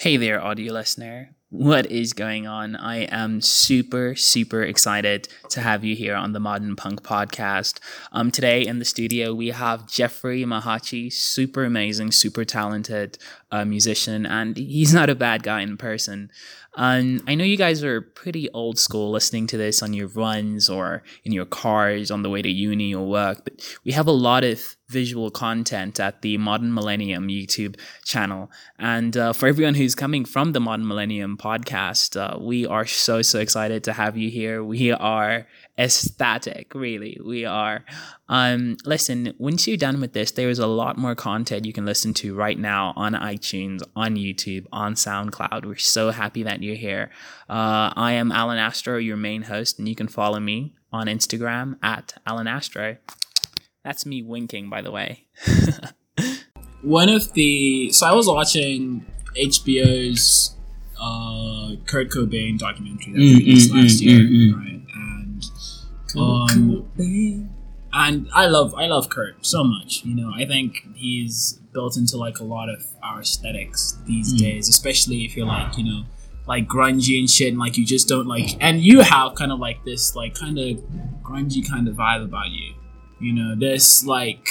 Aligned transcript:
Hey 0.00 0.16
there, 0.16 0.40
audio 0.40 0.72
listener. 0.74 1.34
What 1.50 1.86
is 1.90 2.12
going 2.12 2.46
on? 2.46 2.76
I 2.76 2.98
am 3.06 3.40
super, 3.40 4.14
super 4.14 4.62
excited 4.62 5.26
to 5.48 5.60
have 5.60 5.82
you 5.82 5.96
here 5.96 6.14
on 6.14 6.30
the 6.30 6.38
Modern 6.38 6.76
Punk 6.76 7.02
podcast. 7.02 7.80
Um, 8.12 8.30
today 8.30 8.64
in 8.64 8.78
the 8.78 8.84
studio, 8.84 9.34
we 9.34 9.48
have 9.48 9.88
Jeffrey 9.88 10.44
Mahachi, 10.44 11.12
super 11.12 11.64
amazing, 11.64 12.12
super 12.12 12.44
talented 12.44 13.18
uh, 13.50 13.64
musician, 13.64 14.26
and 14.26 14.56
he's 14.56 14.92
not 14.92 15.10
a 15.10 15.14
bad 15.14 15.42
guy 15.42 15.62
in 15.62 15.76
person. 15.76 16.30
Um, 16.74 17.22
I 17.26 17.34
know 17.34 17.44
you 17.44 17.56
guys 17.56 17.82
are 17.82 18.00
pretty 18.00 18.48
old 18.50 18.78
school 18.78 19.10
listening 19.10 19.48
to 19.48 19.56
this 19.56 19.82
on 19.82 19.94
your 19.94 20.06
runs 20.08 20.68
or 20.68 21.02
in 21.24 21.32
your 21.32 21.46
cars 21.46 22.10
on 22.10 22.22
the 22.22 22.30
way 22.30 22.40
to 22.40 22.48
uni 22.48 22.94
or 22.94 23.04
work, 23.04 23.42
but 23.42 23.76
we 23.84 23.92
have 23.92 24.06
a 24.06 24.12
lot 24.12 24.44
of 24.44 24.76
visual 24.88 25.30
content 25.30 25.98
at 25.98 26.22
the 26.22 26.38
Modern 26.38 26.72
Millennium 26.72 27.28
YouTube 27.28 27.76
channel. 28.04 28.50
And 28.78 29.16
uh, 29.16 29.32
for 29.32 29.48
everyone 29.48 29.74
who's 29.74 29.94
coming 29.94 30.24
from 30.24 30.52
the 30.52 30.60
Modern 30.60 30.86
Millennium 30.86 31.36
podcast, 31.36 32.16
uh, 32.16 32.38
we 32.38 32.64
are 32.64 32.86
so, 32.86 33.22
so 33.22 33.40
excited 33.40 33.82
to 33.84 33.92
have 33.94 34.16
you 34.16 34.30
here. 34.30 34.62
We 34.62 34.92
are 34.92 35.46
ecstatic, 35.76 36.74
really. 36.74 37.18
We 37.24 37.44
are. 37.44 37.84
Um, 38.28 38.76
listen, 38.84 39.32
once 39.38 39.66
you're 39.66 39.76
done 39.76 40.00
with 40.00 40.12
this, 40.12 40.32
there 40.32 40.50
is 40.50 40.58
a 40.58 40.66
lot 40.66 40.98
more 40.98 41.14
content 41.14 41.64
you 41.64 41.72
can 41.72 41.86
listen 41.86 42.12
to 42.14 42.34
right 42.34 42.58
now 42.58 42.92
on 42.96 43.14
iTunes, 43.14 43.82
on 43.96 44.16
YouTube, 44.16 44.66
on 44.72 44.94
SoundCloud. 44.94 45.64
We're 45.64 45.76
so 45.76 46.10
happy 46.10 46.42
that 46.42 46.62
you're 46.62 46.76
here. 46.76 47.10
Uh, 47.48 47.92
I 47.96 48.12
am 48.12 48.30
Alan 48.30 48.58
Astro, 48.58 48.98
your 48.98 49.16
main 49.16 49.42
host, 49.42 49.78
and 49.78 49.88
you 49.88 49.94
can 49.94 50.08
follow 50.08 50.40
me 50.40 50.74
on 50.92 51.06
Instagram 51.06 51.78
at 51.82 52.14
Alan 52.26 52.46
Astro. 52.46 52.98
That's 53.84 54.04
me 54.04 54.22
winking, 54.22 54.68
by 54.68 54.82
the 54.82 54.90
way. 54.90 55.26
One 56.82 57.08
of 57.08 57.32
the 57.32 57.90
so 57.92 58.06
I 58.06 58.12
was 58.12 58.28
watching 58.28 59.06
HBO's 59.36 60.54
uh, 61.00 61.76
Kurt 61.86 62.10
Cobain 62.10 62.58
documentary 62.58 63.12
that 63.12 63.18
Mm, 63.18 63.38
released 63.38 63.72
mm, 63.72 63.82
last 63.82 64.00
mm, 64.00 64.02
year, 64.02 64.20
mm, 64.20 64.52
mm. 64.52 64.56
right? 64.56 64.82
And 64.94 65.44
um, 66.16 66.90
and 68.06 68.28
I 68.34 68.46
love 68.46 68.74
I 68.74 68.86
love 68.86 69.08
Kurt 69.10 69.44
so 69.44 69.64
much. 69.64 70.02
You 70.04 70.14
know, 70.14 70.30
I 70.34 70.44
think 70.46 70.86
he's 70.94 71.60
built 71.72 71.96
into 71.96 72.16
like 72.16 72.38
a 72.38 72.44
lot 72.44 72.68
of 72.68 72.80
our 73.02 73.20
aesthetics 73.20 73.98
these 74.06 74.34
Mm. 74.34 74.38
days, 74.38 74.68
especially 74.68 75.24
if 75.24 75.36
you're 75.36 75.46
like 75.46 75.76
you 75.78 75.84
know 75.84 76.04
like 76.46 76.66
grungy 76.66 77.18
and 77.18 77.28
shit, 77.28 77.48
and 77.48 77.58
like 77.58 77.76
you 77.76 77.84
just 77.84 78.08
don't 78.08 78.26
like, 78.26 78.56
and 78.60 78.80
you 78.80 79.00
have 79.00 79.34
kind 79.34 79.52
of 79.52 79.58
like 79.58 79.84
this 79.84 80.14
like 80.16 80.34
kind 80.34 80.58
of 80.58 80.78
grungy 81.22 81.62
kind 81.68 81.86
of 81.88 81.94
vibe 81.96 82.24
about 82.24 82.48
you. 82.50 82.72
You 83.20 83.32
know, 83.34 83.54
this 83.54 84.04
like 84.04 84.48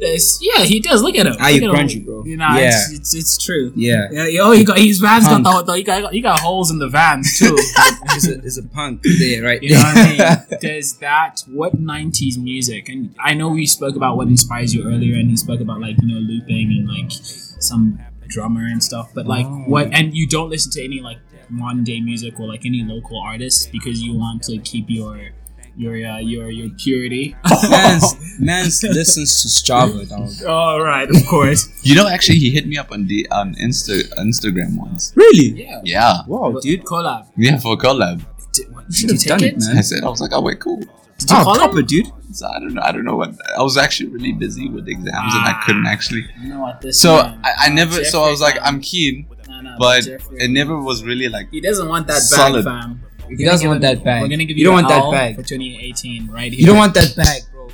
this. 0.00 0.38
Yeah, 0.40 0.64
he 0.64 0.80
does. 0.80 1.02
Look 1.02 1.16
at 1.16 1.26
him. 1.26 1.32
Look 1.32 1.40
you 1.40 1.46
at 1.46 1.62
him. 1.62 1.70
grungy, 1.70 2.04
bro. 2.04 2.24
You 2.24 2.36
know, 2.36 2.48
Yeah. 2.56 2.68
it's, 2.68 2.92
it's 2.92 3.14
it's 3.14 3.38
true. 3.44 3.72
Yeah. 3.76 4.08
Yeah, 4.10 4.22
oh, 4.22 4.26
yo, 4.26 4.50
he 4.52 4.64
got 4.64 4.78
his 4.78 4.98
vans 5.00 5.24
got 5.26 5.42
Punk. 5.42 5.46
Oh, 5.46 5.62
the, 5.62 5.72
he 5.76 5.82
got 5.82 6.12
he 6.12 6.20
got 6.20 6.40
holes 6.40 6.70
in 6.70 6.78
the 6.78 6.88
vans 6.88 7.38
too. 7.38 7.56
There's 8.08 8.26
a, 8.28 8.34
there's 8.36 8.58
a 8.58 8.62
punk 8.62 9.02
there, 9.02 9.42
right? 9.42 9.62
You 9.62 9.74
know 9.74 9.80
what 9.82 9.96
I 9.96 10.08
mean? 10.48 10.58
There's 10.60 10.94
that. 10.94 11.42
What 11.46 11.76
'90s 11.80 12.38
music? 12.38 12.88
And 12.88 13.14
I 13.18 13.34
know 13.34 13.48
we 13.48 13.66
spoke 13.66 13.96
about 13.96 14.16
what 14.16 14.28
inspires 14.28 14.74
you 14.74 14.84
earlier, 14.86 15.14
and 15.16 15.30
he 15.30 15.36
spoke 15.36 15.60
about 15.60 15.80
like 15.80 15.96
you 16.02 16.08
know 16.08 16.20
looping 16.20 16.68
and 16.78 16.88
like 16.88 17.10
some 17.60 17.98
drummer 18.28 18.64
and 18.66 18.82
stuff. 18.82 19.10
But 19.14 19.26
like 19.26 19.46
Oh. 19.46 19.64
what? 19.66 19.88
And 19.92 20.14
you 20.16 20.26
don't 20.26 20.50
listen 20.50 20.70
to 20.72 20.84
any 20.84 21.00
like 21.00 21.18
modern 21.50 21.82
day 21.84 22.00
music 22.00 22.38
or 22.38 22.46
like 22.46 22.66
any 22.66 22.82
local 22.82 23.18
artists 23.20 23.66
because 23.66 24.02
you 24.02 24.14
want 24.14 24.42
to 24.44 24.58
keep 24.58 24.86
your 24.88 25.30
your 25.78 25.94
uh, 26.06 26.18
your 26.18 26.50
your 26.50 26.68
purity. 26.76 27.36
man's, 27.70 28.14
man's 28.40 28.82
listens 28.82 29.30
to 29.42 29.48
Strava, 29.48 30.08
dog. 30.08 30.34
All 30.46 30.82
right, 30.82 31.08
of 31.08 31.24
course. 31.26 31.68
You 31.84 31.94
know, 31.94 32.08
actually, 32.08 32.38
he 32.38 32.50
hit 32.50 32.66
me 32.66 32.76
up 32.76 32.90
on 32.92 33.06
the 33.06 33.26
on 33.30 33.54
Insta 33.54 34.02
Instagram 34.18 34.76
once. 34.76 35.12
Really? 35.16 35.62
Yeah. 35.62 35.80
Yeah, 35.84 36.12
Wow, 36.26 36.58
dude. 36.60 36.84
collab. 36.84 37.26
yeah, 37.36 37.58
for 37.58 37.74
a 37.74 37.76
collab. 37.76 38.24
Did, 38.52 38.74
what, 38.74 38.92
Should 38.92 39.08
did 39.08 39.24
you 39.24 39.30
have 39.32 39.40
take 39.40 39.54
done 39.54 39.62
it? 39.62 39.64
it, 39.64 39.68
man. 39.68 39.78
I 39.78 39.82
said, 39.82 40.02
I 40.04 40.08
was 40.08 40.20
like, 40.20 40.32
oh 40.34 40.40
wait, 40.42 40.58
cool. 40.60 40.80
Did 40.80 41.30
you 41.30 41.36
Oh, 41.36 41.44
call 41.44 41.54
him? 41.54 41.60
proper, 41.60 41.82
dude. 41.82 42.06
So 42.32 42.46
I 42.46 42.58
don't 42.60 42.74
know, 42.74 42.82
I 42.82 42.92
don't 42.92 43.04
know 43.04 43.16
what. 43.16 43.30
I 43.56 43.62
was 43.62 43.76
actually 43.76 44.10
really 44.10 44.32
busy 44.32 44.68
with 44.68 44.88
exams 44.88 45.34
and 45.34 45.44
I 45.46 45.62
couldn't 45.64 45.86
actually. 45.86 46.26
You 46.42 46.48
know 46.54 46.60
what 46.60 46.80
this? 46.80 47.00
So 47.00 47.16
man, 47.16 47.40
I, 47.44 47.52
I 47.64 47.66
uh, 47.70 47.74
never. 47.74 48.04
So 48.04 48.22
I 48.24 48.30
was 48.30 48.40
like, 48.40 48.54
Jeffrey, 48.54 48.68
I'm 48.68 48.80
keen. 48.80 49.26
No, 49.48 49.60
no, 49.62 49.76
but 49.78 50.02
Jeffrey. 50.04 50.36
it 50.44 50.50
never 50.50 50.78
was 50.78 51.02
really 51.04 51.28
like. 51.28 51.50
He 51.50 51.60
doesn't 51.60 51.88
want 51.88 52.06
that 52.08 52.14
bag, 52.14 52.22
Solid. 52.42 52.64
fam. 52.64 53.02
We're 53.28 53.36
He 53.36 53.44
doesn't 53.44 53.66
want 53.68 53.76
him- 53.84 53.94
that 53.96 54.04
bag. 54.04 54.22
We're 54.22 54.28
gonna 54.28 54.44
give 54.44 54.56
You 54.56 54.62
you, 54.64 54.70
don't 54.70 54.78
an 54.80 54.84
want 54.86 55.12
that 55.12 55.18
bag. 55.18 55.36
for 55.36 55.42
2018, 55.42 56.28
right 56.28 56.50
here. 56.52 56.60
You 56.60 56.66
don't 56.66 56.76
want 56.78 56.94
that 56.94 57.14
bag, 57.16 57.42
bro. 57.52 57.68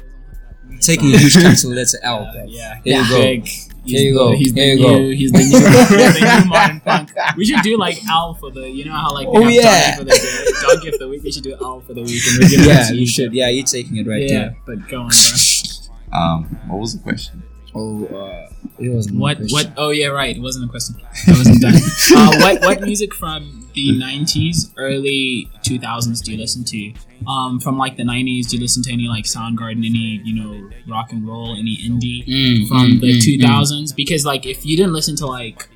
Taking 0.81 1.15
a 1.15 1.19
huge 1.19 1.35
capital 1.35 1.71
letter 1.71 1.99
L, 2.03 2.29
bro. 2.33 2.45
Yeah, 2.47 2.81
Here 2.85 3.01
you 3.01 3.09
go. 3.09 3.19
Big. 3.19 3.47
He's 3.85 4.01
Here 4.01 4.03
you 4.09 4.13
the, 4.15 4.19
go. 4.19 4.33
He's 4.37 4.53
the 4.55 4.61
Here 4.61 4.75
you 4.75 4.81
new. 4.81 4.83
go. 4.97 5.11
He's 5.17 5.33
the 5.33 5.39
new. 5.39 5.61
the 5.61 6.41
new 6.43 6.49
modern 6.49 6.81
punk. 6.81 7.11
We 7.37 7.45
should 7.45 7.61
do 7.63 7.77
like 7.79 8.03
Al 8.09 8.35
for 8.35 8.51
the. 8.51 8.69
You 8.69 8.87
know 8.87 8.93
how 8.93 9.13
like 9.13 9.27
they 9.27 9.33
Oh, 9.39 9.43
have 9.43 9.53
yeah. 9.53 9.97
Donkey 9.97 9.99
for 9.99 10.05
the 10.05 10.11
day, 10.11 10.67
Donkey 10.75 10.89
of 10.89 10.99
the 10.99 11.09
week. 11.09 11.23
We 11.23 11.33
should 11.33 11.43
do 11.43 11.55
Al 11.61 11.81
for 11.81 11.93
the 11.95 12.03
week. 12.03 12.23
And 12.27 12.39
we're 12.51 12.67
Yeah, 12.67 12.91
you 12.93 13.07
should. 13.07 13.33
Yeah, 13.35 13.49
you're 13.51 13.65
taking 13.67 13.97
it 13.99 14.07
right 14.07 14.23
yeah, 14.23 14.29
there. 14.29 14.57
but 14.67 14.89
go 14.89 15.03
on, 15.03 15.09
bro. 15.09 15.15
Um, 16.19 16.45
what 16.69 16.79
was 16.79 16.97
the 16.97 17.03
question? 17.03 17.43
Oh, 17.75 18.05
uh, 18.07 18.49
it 18.79 18.89
was 18.91 19.11
What? 19.11 19.39
What? 19.51 19.73
Oh 19.77 19.91
yeah, 19.91 20.07
right. 20.07 20.37
It 20.37 20.41
wasn't 20.41 20.67
a 20.67 20.69
question. 20.69 20.95
I 21.27 21.31
wasn't 21.33 21.61
done. 21.61 21.75
uh, 21.75 22.39
what? 22.41 22.61
What 22.63 22.81
music 22.83 23.13
from 23.13 23.64
the 23.75 23.91
'90s, 24.01 24.73
early 24.77 25.51
2000s 25.63 26.23
do 26.23 26.33
you 26.33 26.39
listen 26.39 26.65
to? 26.65 26.95
Um, 27.29 27.61
from 27.61 27.77
like 27.79 27.97
the 27.97 28.05
'90s, 28.05 28.49
do 28.49 28.57
you 28.57 28.63
listen 28.63 28.83
to 28.85 28.93
any 28.93 29.09
like 29.09 29.25
Soundgarden, 29.25 29.85
any 29.85 30.21
you 30.25 30.35
know 30.43 30.71
rock 30.89 31.13
and 31.13 31.27
roll, 31.27 31.57
any 31.57 31.77
indie? 31.79 32.27
Mm, 32.27 32.69
from 32.69 32.93
mm, 32.93 33.01
the 33.01 33.19
mm, 33.19 33.41
2000s 33.43 33.95
because 33.95 34.25
like 34.25 34.47
if 34.47 34.65
you 34.65 34.77
didn't 34.77 34.93
listen 34.93 35.17
to 35.17 35.27
like 35.27 35.69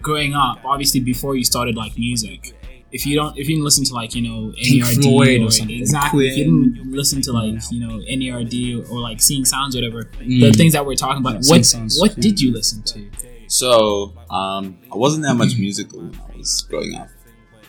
growing 0.00 0.34
up 0.34 0.64
obviously 0.64 1.00
before 1.00 1.36
you 1.36 1.44
started 1.44 1.76
like 1.76 1.96
music 1.96 2.52
if 2.90 3.06
you 3.06 3.14
don't 3.16 3.38
if 3.38 3.48
you 3.48 3.54
didn't 3.54 3.64
listen 3.64 3.84
to 3.84 3.94
like 3.94 4.14
you 4.16 4.22
know 4.22 4.52
Pink 4.56 4.82
NERD 4.84 5.02
Floyd 5.02 5.40
or 5.40 5.46
or, 5.46 5.50
something, 5.50 5.78
exactly 5.78 6.28
if 6.28 6.36
you 6.36 6.44
didn't 6.44 6.92
listen 6.92 7.22
to 7.22 7.32
like 7.32 7.54
you 7.70 7.80
know 7.80 7.98
NERD 8.10 8.90
or 8.90 9.00
like 9.00 9.20
seeing 9.20 9.44
sounds 9.44 9.76
or 9.76 9.78
whatever 9.80 10.10
Mm. 10.20 10.40
the 10.40 10.52
things 10.52 10.72
that 10.74 10.84
we're 10.84 10.94
talking 10.96 11.18
about 11.24 11.40
what 11.44 11.64
Sounds, 11.64 11.98
what 12.00 12.16
yeah. 12.16 12.22
did 12.22 12.40
you 12.40 12.52
listen 12.52 12.82
to 12.82 13.10
So, 13.48 14.14
um, 14.30 14.78
I 14.92 14.96
wasn't 14.96 15.24
that 15.24 15.34
much 15.34 15.56
musical 15.58 16.00
when 16.00 16.14
I 16.14 16.36
was 16.36 16.66
growing 16.68 16.94
up. 16.96 17.08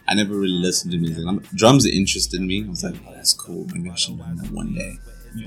I 0.07 0.15
never 0.15 0.33
really 0.33 0.59
listened 0.67 0.91
to 0.91 0.97
music. 0.97 1.25
Um, 1.25 1.41
Drums 1.55 1.85
interested 1.85 2.41
me. 2.41 2.65
I 2.65 2.69
was 2.69 2.83
like, 2.83 2.95
oh, 3.07 3.13
that's 3.13 3.33
cool. 3.33 3.65
Maybe 3.73 3.89
I 3.89 3.95
should 3.95 4.17
learn 4.19 4.35
that 4.37 4.51
one 4.51 4.73
day. 4.73 4.97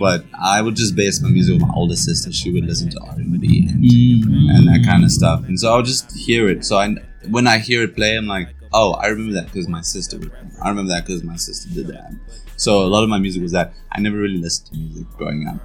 But 0.00 0.24
I 0.42 0.62
would 0.62 0.74
just 0.74 0.96
base 0.96 1.20
my 1.22 1.28
music 1.28 1.54
with 1.54 1.62
my 1.62 1.74
older 1.74 1.94
sister. 1.94 2.32
She 2.32 2.50
would 2.52 2.64
listen 2.64 2.90
to 2.90 3.00
R 3.00 3.14
and 3.16 3.40
B 3.40 3.66
and 3.70 3.84
Mm. 3.84 4.50
and 4.50 4.68
that 4.68 4.84
kind 4.84 5.04
of 5.04 5.12
stuff. 5.12 5.44
And 5.46 5.58
so 5.60 5.72
I 5.72 5.76
would 5.76 5.84
just 5.86 6.10
hear 6.16 6.48
it. 6.48 6.64
So 6.64 6.76
I, 6.78 6.94
when 7.30 7.46
I 7.46 7.58
hear 7.58 7.82
it 7.84 7.94
play, 7.94 8.16
I'm 8.16 8.26
like, 8.26 8.48
oh, 8.72 8.94
I 8.94 9.06
remember 9.06 9.34
that 9.34 9.46
because 9.46 9.68
my 9.68 9.82
sister. 9.82 10.18
Would, 10.18 10.32
I 10.62 10.68
remember 10.70 10.92
that 10.92 11.06
because 11.06 11.22
my 11.22 11.36
sister 11.36 11.68
did 11.72 11.86
that. 11.88 12.10
So 12.56 12.80
a 12.80 12.88
lot 12.88 13.04
of 13.04 13.08
my 13.10 13.18
music 13.18 13.42
was 13.42 13.52
that. 13.52 13.74
I 13.92 14.00
never 14.00 14.16
really 14.16 14.38
listened 14.38 14.72
to 14.72 14.76
music 14.78 15.06
growing 15.16 15.46
up. 15.46 15.60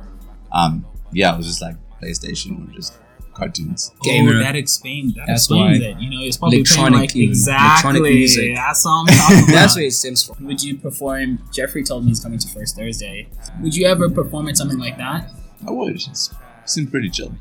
Um, 0.51 0.85
yeah, 1.13 1.33
it 1.33 1.37
was 1.37 1.47
just 1.47 1.61
like 1.61 1.75
PlayStation 2.01 2.69
or 2.69 2.73
just 2.73 2.93
cartoons. 3.33 3.91
Gamer. 4.03 4.35
oh 4.35 4.39
that 4.39 4.55
explains 4.55 5.13
that 5.15 5.25
That's 5.27 5.43
explains 5.43 5.79
why. 5.79 5.85
it 5.87 5.97
you 5.99 6.09
know 6.09 6.25
it's 6.25 6.37
probably 6.37 6.63
playing 6.63 6.79
Electronic 6.93 7.09
like 7.11 7.15
exactly 7.15 7.89
Electronic 7.89 8.13
music. 8.13 8.55
that's 8.55 8.85
what 8.85 8.91
I'm 8.91 9.05
talking 9.17 9.37
about 9.39 9.47
That's 9.51 9.75
where 9.75 9.85
it 9.85 9.93
stems 9.93 10.23
from. 10.23 10.45
would 10.45 10.61
you 10.63 10.77
perform 10.77 11.39
Jeffrey 11.51 11.83
told 11.83 12.03
me 12.03 12.09
he's 12.09 12.19
coming 12.19 12.39
to 12.39 12.47
First 12.49 12.75
Thursday 12.75 13.27
would 13.61 13.75
you 13.75 13.85
ever 13.87 14.09
perform 14.09 14.47
at 14.49 14.57
something 14.57 14.79
like 14.79 14.97
that 14.97 15.31
I 15.67 15.71
would. 15.71 15.95
It's 15.95 16.33
seemed 16.65 16.89
pretty 16.91 17.09
chill. 17.09 17.33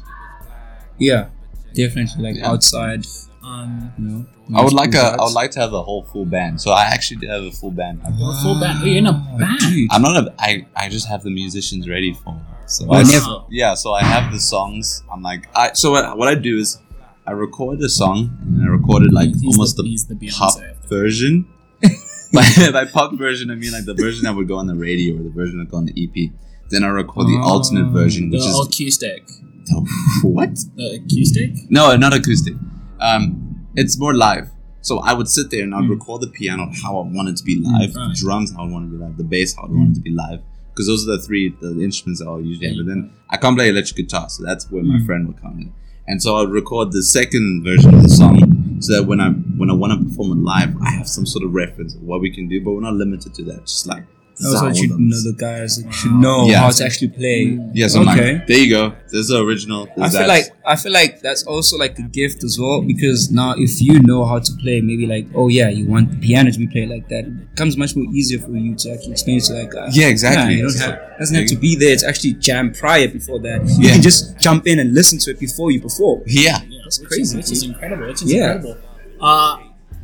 Yeah, 0.99 1.29
definitely 1.75 2.23
like 2.23 2.37
Yeah. 2.37 2.51
outside. 2.51 3.07
um 3.43 3.93
You 3.99 4.05
know, 4.05 4.27
I 4.59 4.63
would 4.65 4.73
like 4.75 4.91
a. 4.91 4.97
nice 5.03 5.17
I 5.19 5.23
would 5.25 5.33
like 5.33 5.51
to 5.53 5.61
have 5.61 5.73
a 5.73 5.83
whole 5.83 6.03
full 6.03 6.27
band. 6.27 6.61
So 6.61 6.71
I 6.73 6.85
actually 6.85 7.19
did 7.21 7.31
have 7.31 7.45
a 7.45 7.51
full 7.51 7.71
band. 7.71 8.01
a 8.05 8.11
full 8.43 8.61
band 8.61 8.81
oh, 8.83 8.85
you're 8.85 8.99
in 8.99 9.07
a 9.07 9.13
Ah, 9.13 9.39
band 9.39 9.59
dude. 9.61 9.89
I'm 9.93 10.03
not 10.03 10.17
a. 10.23 10.35
I. 10.39 10.67
I 10.77 10.89
just 10.91 11.09
have 11.09 11.23
the 11.23 11.31
musicians 11.31 11.89
ready 11.89 12.13
for. 12.13 12.39
So 12.71 12.93
I 12.93 13.03
never. 13.03 13.45
Yeah. 13.51 13.75
So 13.75 13.93
I 13.93 14.03
have 14.03 14.33
the 14.33 14.41
songs. 14.41 15.03
I'm 15.13 15.23
like. 15.23 15.49
I. 15.57 15.73
So 15.75 15.91
what? 15.93 16.17
What 16.17 16.29
I 16.29 16.35
do 16.37 16.57
is, 16.59 16.79
I 17.27 17.33
record 17.33 17.81
a 17.81 17.89
song 17.89 18.37
and 18.43 18.63
I 18.63 18.67
recorded 18.67 19.13
like 19.13 19.29
He's 19.35 19.45
almost 19.57 19.77
the, 19.77 19.83
the, 19.83 20.15
the 20.15 20.31
pop 20.31 20.59
version. 20.89 21.47
by, 22.33 22.45
by 22.73 22.85
pop 22.87 23.15
version, 23.19 23.51
I 23.51 23.55
mean 23.57 23.73
like 23.73 23.85
the 23.85 23.95
version 23.95 24.25
that 24.25 24.35
would 24.35 24.49
go 24.49 24.57
on 24.57 24.67
the 24.67 24.75
radio 24.77 25.17
or 25.19 25.23
the 25.23 25.31
version 25.31 25.59
that 25.59 25.65
would 25.65 25.71
go 25.71 25.77
on 25.79 25.87
the 25.87 25.95
EP. 26.05 26.33
Then 26.71 26.85
I 26.85 26.89
record 26.89 27.27
the 27.27 27.39
Oh. 27.43 27.55
alternate 27.55 27.91
version, 27.91 28.31
the 28.31 28.37
which 28.39 28.47
is 28.47 28.59
acoustic. 28.67 29.29
what? 30.23 30.55
The 30.77 31.01
acoustic? 31.05 31.71
No, 31.71 31.97
not 31.97 32.15
acoustic. 32.15 32.55
Um, 33.01 33.67
it's 33.77 33.99
more 33.99 34.15
live. 34.15 34.49
So 34.83 34.99
I 35.01 35.13
would 35.13 35.29
sit 35.29 35.51
there 35.51 35.63
and 35.65 35.75
I'd 35.75 35.85
Mm. 35.85 35.91
record 35.91 36.23
the 36.23 36.29
piano 36.29 36.71
how 36.83 36.99
I 36.99 37.07
want 37.07 37.29
it 37.29 37.37
to 37.37 37.45
be 37.45 37.57
live, 37.61 37.95
right. 37.95 38.09
the 38.09 38.15
drums 38.17 38.53
how 38.53 38.65
I 38.65 38.69
want 38.69 38.87
it 38.87 38.91
to 38.93 38.99
be 38.99 39.05
live, 39.05 39.17
the 39.17 39.25
bass 39.25 39.55
how 39.57 39.65
I 39.65 39.71
want 39.71 39.91
it 39.93 39.95
to 39.97 40.01
be 40.01 40.11
live. 40.11 40.41
Because 40.71 40.87
those 40.87 41.07
are 41.09 41.17
the 41.17 41.23
three 41.23 41.55
the 41.61 41.83
instruments 41.83 42.23
I'll 42.23 42.41
usually 42.41 42.69
have. 42.69 42.77
But 42.79 42.87
then 42.87 43.13
I 43.29 43.37
can't 43.37 43.57
play 43.57 43.69
electric 43.69 43.97
guitar, 43.97 44.29
so 44.29 44.43
that's 44.45 44.71
where 44.71 44.83
my 44.83 44.97
Mm. 44.99 45.07
friend 45.07 45.27
would 45.29 45.41
come 45.41 45.59
in. 45.59 45.73
And 46.07 46.23
so 46.23 46.37
I'd 46.37 46.49
record 46.49 46.93
the 46.93 47.03
second 47.03 47.63
version 47.65 47.95
of 47.95 48.03
the 48.03 48.09
song 48.09 48.77
so 48.81 48.95
that 48.95 49.05
when 49.07 49.21
I 49.21 49.31
when 49.31 49.71
I 49.71 49.75
want 49.75 49.93
to 49.99 50.09
perform 50.09 50.33
it 50.33 50.43
live, 50.43 50.77
I 50.81 50.91
have 50.91 51.07
some 51.09 51.27
sort 51.27 51.45
of 51.45 51.53
reference 51.55 51.95
of 51.95 52.03
what 52.03 52.21
we 52.21 52.31
can 52.31 52.49
do. 52.49 52.63
But 52.65 52.73
we're 52.73 52.81
not 52.81 52.95
limited 52.95 53.35
to 53.35 53.45
that. 53.45 53.67
Just 53.67 53.87
like 53.87 54.05
That 54.41 54.51
was 54.53 54.63
what 54.63 54.77
you 54.77 54.89
know. 54.89 55.17
The 55.23 55.35
guys 55.37 55.83
should 55.93 56.13
know 56.13 56.47
Yeah. 56.49 56.61
how 56.61 56.71
to 56.71 56.85
actually 56.85 57.09
play. 57.09 57.59
Yeah, 57.75 57.89
so 57.89 58.01
Okay. 58.03 58.35
like, 58.35 58.47
there 58.47 58.59
you 58.59 58.71
go. 58.71 58.95
There's 59.11 59.29
the 59.29 59.39
original. 59.43 59.83
I 59.99 60.09
feel 60.09 60.21
that. 60.21 60.29
like 60.29 60.45
I 60.65 60.77
feel 60.77 60.93
like 60.93 61.21
that's 61.21 61.43
also 61.45 61.77
like 61.77 61.99
a 61.99 62.03
gift 62.03 62.43
as 62.45 62.59
well 62.59 62.81
because 62.83 63.31
now 63.31 63.55
if 63.57 63.81
you 63.83 64.01
know 64.01 64.25
how 64.25 64.39
to 64.39 64.53
play, 64.63 64.81
maybe 64.81 65.07
like 65.07 65.27
oh 65.35 65.49
yeah, 65.49 65.69
you 65.69 65.85
want 65.87 66.11
the 66.11 66.17
piano 66.27 66.51
to 66.51 66.59
be 66.59 66.67
played 66.67 66.89
like 66.89 67.09
that, 67.09 67.25
it 67.27 67.51
becomes 67.55 67.77
much 67.77 67.95
more 67.97 68.07
easier 68.15 68.39
for 68.39 68.51
you 68.53 68.75
to 68.77 68.93
actually 68.93 69.13
explain 69.13 69.37
it 69.39 69.45
to 69.45 69.53
that 69.55 69.69
guy. 69.71 69.89
Yeah, 69.93 70.07
exactly. 70.09 70.55
you 70.57 70.63
don't 70.69 70.79
have 70.79 71.19
doesn't 71.19 71.37
have 71.37 71.47
to 71.49 71.57
be 71.57 71.77
there. 71.77 71.93
It's 71.93 72.05
actually 72.05 72.35
jam 72.35 72.73
prior 72.73 73.09
before 73.09 73.41
that. 73.41 73.61
You 73.69 73.89
Yeah. 73.89 73.93
can 73.95 74.03
just 74.03 74.39
jump 74.39 74.67
in 74.67 74.79
and 74.79 74.95
listen 74.95 75.19
to 75.21 75.31
it 75.33 75.39
before 75.41 75.71
you 75.71 75.81
perform. 75.81 76.23
yeah. 76.27 76.61
Yeah, 76.69 76.79
That's 76.85 76.99
which 77.01 77.09
crazy, 77.09 77.23
Is, 77.23 77.35
which 77.37 77.51
is 77.53 77.63
incredible. 77.65 78.07
Which 78.07 78.23
is 78.23 78.33
Yeah. 78.33 78.55
incredible. 78.55 78.77
Uh, 79.21 79.57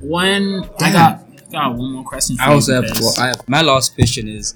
when 0.03 0.62
I 0.81 0.91
Damn. 0.93 1.19
Got 1.50 1.70
got 1.70 1.76
one 1.76 1.93
more 1.93 2.04
question. 2.04 2.37
For 2.37 2.43
I 2.43 2.46
you 2.48 2.52
also 2.54 2.82
have 2.82 3.00
well, 3.00 3.14
I 3.19 3.26
have 3.28 3.48
my 3.48 3.62
last 3.62 3.94
question 3.94 4.28
is 4.28 4.54